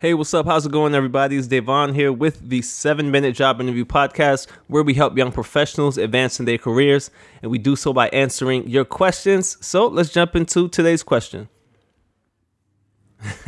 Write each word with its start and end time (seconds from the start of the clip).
Hey, 0.00 0.14
what's 0.14 0.32
up? 0.32 0.46
How's 0.46 0.64
it 0.64 0.72
going, 0.72 0.94
everybody? 0.94 1.36
It's 1.36 1.46
Dayvon 1.46 1.94
here 1.94 2.10
with 2.10 2.48
the 2.48 2.62
7 2.62 3.10
Minute 3.10 3.34
Job 3.34 3.60
Interview 3.60 3.84
Podcast, 3.84 4.48
where 4.66 4.82
we 4.82 4.94
help 4.94 5.14
young 5.14 5.30
professionals 5.30 5.98
advance 5.98 6.40
in 6.40 6.46
their 6.46 6.56
careers, 6.56 7.10
and 7.42 7.50
we 7.50 7.58
do 7.58 7.76
so 7.76 7.92
by 7.92 8.08
answering 8.08 8.66
your 8.66 8.86
questions. 8.86 9.58
So 9.60 9.88
let's 9.88 10.08
jump 10.08 10.34
into 10.34 10.70
today's 10.70 11.02
question. 11.02 11.50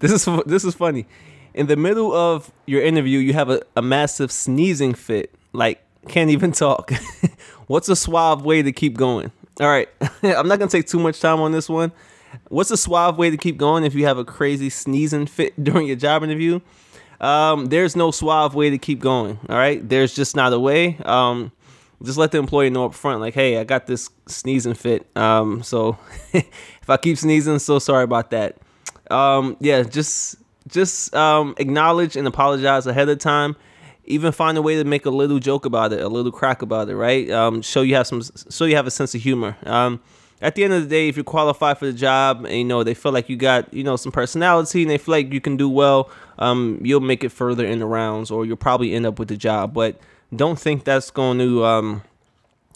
this 0.00 0.12
is 0.12 0.28
this 0.44 0.64
is 0.66 0.74
funny. 0.74 1.06
In 1.54 1.66
the 1.66 1.76
middle 1.76 2.12
of 2.12 2.52
your 2.66 2.82
interview, 2.82 3.18
you 3.18 3.32
have 3.32 3.48
a, 3.48 3.62
a 3.74 3.80
massive 3.80 4.30
sneezing 4.30 4.92
fit, 4.92 5.34
like 5.54 5.82
can't 6.08 6.28
even 6.28 6.52
talk. 6.52 6.92
What's 7.68 7.88
a 7.88 7.96
suave 7.96 8.44
way 8.44 8.60
to 8.60 8.70
keep 8.70 8.98
going? 8.98 9.32
All 9.60 9.68
right, 9.68 9.88
I'm 10.22 10.46
not 10.46 10.58
gonna 10.58 10.70
take 10.70 10.88
too 10.88 11.00
much 11.00 11.20
time 11.20 11.40
on 11.40 11.52
this 11.52 11.70
one. 11.70 11.90
What's 12.48 12.70
a 12.70 12.76
suave 12.76 13.18
way 13.18 13.30
to 13.30 13.36
keep 13.36 13.56
going 13.56 13.84
if 13.84 13.94
you 13.94 14.06
have 14.06 14.18
a 14.18 14.24
crazy 14.24 14.70
sneezing 14.70 15.26
fit 15.26 15.62
during 15.64 15.86
your 15.86 15.96
job 15.96 16.22
interview? 16.22 16.60
Um, 17.20 17.66
there's 17.66 17.96
no 17.96 18.10
suave 18.10 18.54
way 18.54 18.70
to 18.70 18.78
keep 18.78 19.00
going. 19.00 19.38
All 19.48 19.56
right, 19.56 19.86
there's 19.86 20.14
just 20.14 20.36
not 20.36 20.52
a 20.52 20.60
way. 20.60 20.98
Um, 21.04 21.52
just 22.02 22.18
let 22.18 22.30
the 22.30 22.38
employee 22.38 22.70
know 22.70 22.84
up 22.84 22.94
front, 22.94 23.20
like, 23.20 23.34
hey, 23.34 23.58
I 23.58 23.64
got 23.64 23.86
this 23.86 24.10
sneezing 24.26 24.74
fit. 24.74 25.06
Um, 25.16 25.62
so 25.62 25.98
if 26.32 26.90
I 26.90 26.96
keep 26.98 27.16
sneezing, 27.16 27.58
so 27.58 27.78
sorry 27.78 28.04
about 28.04 28.30
that. 28.30 28.58
Um, 29.10 29.56
yeah, 29.60 29.82
just 29.82 30.36
just 30.68 31.14
um, 31.14 31.54
acknowledge 31.58 32.16
and 32.16 32.26
apologize 32.26 32.86
ahead 32.86 33.08
of 33.08 33.18
time. 33.18 33.56
Even 34.04 34.30
find 34.30 34.56
a 34.56 34.62
way 34.62 34.76
to 34.76 34.84
make 34.84 35.04
a 35.06 35.10
little 35.10 35.38
joke 35.38 35.64
about 35.64 35.92
it, 35.92 36.00
a 36.00 36.08
little 36.08 36.30
crack 36.30 36.62
about 36.62 36.88
it, 36.88 36.96
right? 36.96 37.28
Um, 37.30 37.60
show 37.62 37.82
you 37.82 37.96
have 37.96 38.06
some, 38.06 38.22
show 38.50 38.64
you 38.64 38.76
have 38.76 38.86
a 38.86 38.90
sense 38.90 39.14
of 39.14 39.20
humor. 39.20 39.56
Um, 39.64 40.00
at 40.40 40.54
the 40.54 40.64
end 40.64 40.72
of 40.72 40.82
the 40.82 40.88
day, 40.88 41.08
if 41.08 41.16
you 41.16 41.24
qualify 41.24 41.74
for 41.74 41.86
the 41.86 41.92
job 41.92 42.44
and 42.44 42.54
you 42.54 42.64
know 42.64 42.84
they 42.84 42.94
feel 42.94 43.12
like 43.12 43.28
you 43.28 43.36
got 43.36 43.72
you 43.72 43.82
know 43.82 43.96
some 43.96 44.12
personality 44.12 44.82
and 44.82 44.90
they 44.90 44.98
feel 44.98 45.12
like 45.12 45.32
you 45.32 45.40
can 45.40 45.56
do 45.56 45.68
well, 45.68 46.10
um, 46.38 46.78
you'll 46.82 47.00
make 47.00 47.24
it 47.24 47.30
further 47.30 47.64
in 47.64 47.78
the 47.78 47.86
rounds, 47.86 48.30
or 48.30 48.44
you'll 48.44 48.56
probably 48.56 48.94
end 48.94 49.06
up 49.06 49.18
with 49.18 49.28
the 49.28 49.36
job. 49.36 49.72
But 49.72 49.98
don't 50.34 50.58
think 50.58 50.84
that's 50.84 51.10
going 51.10 51.38
to 51.38 51.64
um, 51.64 52.02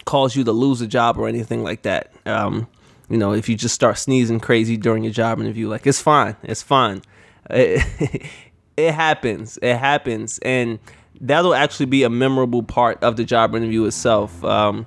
cause 0.05 0.37
you 0.37 0.45
to 0.45 0.53
lose 0.53 0.81
a 0.81 0.87
job 0.87 1.19
or 1.19 1.29
anything 1.29 1.63
like 1.63 1.83
that. 1.83 2.13
Um, 2.25 2.69
you 3.09 3.19
know, 3.19 3.33
if 3.33 3.49
you 3.49 3.57
just 3.57 3.75
start 3.75 3.99
sneezing 3.99 4.41
crazy 4.41 4.77
during 4.77 5.03
your 5.05 5.13
job 5.13 5.41
interview, 5.41 5.69
like 5.69 5.87
it's 5.87 6.01
fine, 6.01 6.37
it's 6.43 6.63
fine. 6.63 7.03
It, 7.51 7.85
it 8.77 8.93
happens, 8.93 9.59
it 9.61 9.77
happens, 9.77 10.39
and 10.39 10.79
that'll 11.21 11.55
actually 11.55 11.87
be 11.87 12.05
a 12.05 12.11
memorable 12.11 12.63
part 12.63 13.03
of 13.03 13.17
the 13.17 13.25
job 13.25 13.55
interview 13.55 13.85
itself. 13.85 14.43
Um, 14.45 14.87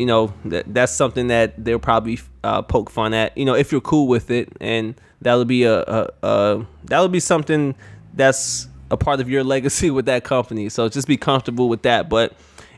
you 0.00 0.06
know 0.06 0.32
that 0.46 0.64
that's 0.72 0.92
something 0.92 1.26
that 1.26 1.62
they'll 1.62 1.78
probably 1.78 2.18
uh, 2.42 2.62
poke 2.62 2.88
fun 2.88 3.12
at. 3.12 3.36
You 3.36 3.44
know, 3.44 3.54
if 3.54 3.70
you're 3.70 3.82
cool 3.82 4.08
with 4.08 4.30
it, 4.30 4.48
and 4.58 4.94
that'll 5.20 5.44
be 5.44 5.64
a, 5.64 5.80
a, 5.82 6.10
a 6.22 6.66
that'll 6.84 7.08
be 7.08 7.20
something 7.20 7.74
that's 8.14 8.66
a 8.90 8.96
part 8.96 9.20
of 9.20 9.28
your 9.28 9.44
legacy 9.54 9.90
with 9.90 10.06
that 10.06 10.24
company. 10.24 10.70
So 10.70 10.88
just 10.88 11.06
be 11.06 11.18
comfortable 11.18 11.68
with 11.68 11.82
that. 11.82 12.08
But 12.08 12.32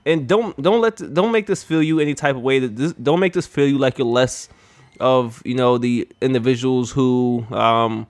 and 0.04 0.26
don't 0.26 0.60
don't 0.60 0.80
let 0.80 0.96
don't 1.14 1.30
make 1.30 1.46
this 1.46 1.62
feel 1.62 1.80
you 1.80 2.00
any 2.00 2.14
type 2.14 2.34
of 2.34 2.42
way 2.42 2.58
that 2.58 2.74
this, 2.74 2.92
don't 2.94 3.20
make 3.20 3.34
this 3.34 3.46
feel 3.46 3.68
you 3.68 3.78
like 3.78 3.98
you're 3.98 4.06
less 4.06 4.48
of 4.98 5.40
you 5.44 5.54
know 5.54 5.78
the 5.78 6.08
individuals 6.20 6.90
who 6.90 7.46
um 7.52 8.08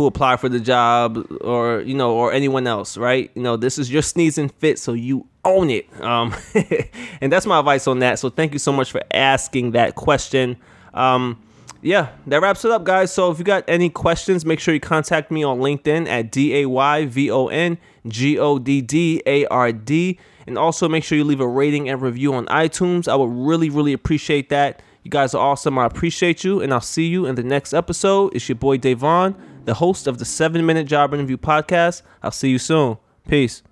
who 0.00 0.06
apply 0.06 0.36
for 0.36 0.48
the 0.48 0.60
job 0.60 1.26
or 1.40 1.80
you 1.82 1.94
know 1.94 2.12
or 2.12 2.32
anyone 2.32 2.66
else 2.66 2.96
right 2.96 3.30
you 3.34 3.42
know 3.42 3.56
this 3.56 3.78
is 3.78 3.90
your 3.90 4.02
sneezing 4.02 4.48
fit 4.48 4.78
so 4.78 4.92
you 4.92 5.26
own 5.44 5.70
it. 5.70 5.88
Um, 6.02 6.34
and 7.20 7.32
that's 7.32 7.46
my 7.46 7.58
advice 7.58 7.86
on 7.86 8.00
that. 8.00 8.18
So 8.18 8.30
thank 8.30 8.52
you 8.52 8.58
so 8.58 8.72
much 8.72 8.90
for 8.90 9.02
asking 9.12 9.72
that 9.72 9.94
question. 9.94 10.56
Um, 10.94 11.42
yeah, 11.82 12.10
that 12.26 12.42
wraps 12.42 12.64
it 12.64 12.70
up, 12.70 12.84
guys. 12.84 13.12
So 13.12 13.30
if 13.30 13.38
you 13.38 13.44
got 13.44 13.64
any 13.66 13.88
questions, 13.88 14.44
make 14.44 14.60
sure 14.60 14.74
you 14.74 14.80
contact 14.80 15.30
me 15.30 15.42
on 15.42 15.60
LinkedIn 15.60 16.08
at 16.08 16.30
D 16.30 16.56
A 16.56 16.66
Y 16.66 17.06
V 17.06 17.30
O 17.30 17.48
N 17.48 17.78
G 18.06 18.38
O 18.38 18.58
D 18.58 18.82
D 18.82 19.22
A 19.24 19.46
R 19.46 19.72
D. 19.72 20.18
And 20.46 20.58
also 20.58 20.88
make 20.88 21.04
sure 21.04 21.16
you 21.16 21.24
leave 21.24 21.40
a 21.40 21.48
rating 21.48 21.88
and 21.88 22.02
review 22.02 22.34
on 22.34 22.46
iTunes. 22.46 23.08
I 23.08 23.14
would 23.14 23.30
really, 23.30 23.70
really 23.70 23.92
appreciate 23.92 24.48
that. 24.50 24.82
You 25.04 25.10
guys 25.10 25.32
are 25.34 25.40
awesome. 25.40 25.78
I 25.78 25.86
appreciate 25.86 26.44
you. 26.44 26.60
And 26.60 26.74
I'll 26.74 26.80
see 26.80 27.06
you 27.06 27.24
in 27.24 27.34
the 27.36 27.42
next 27.42 27.72
episode. 27.72 28.34
It's 28.34 28.48
your 28.48 28.56
boy 28.56 28.76
Dayvon, 28.76 29.34
the 29.64 29.74
host 29.74 30.06
of 30.06 30.18
the 30.18 30.24
7 30.24 30.64
Minute 30.64 30.86
Job 30.86 31.14
Interview 31.14 31.36
Podcast. 31.36 32.02
I'll 32.22 32.30
see 32.30 32.50
you 32.50 32.58
soon. 32.58 32.98
Peace. 33.28 33.62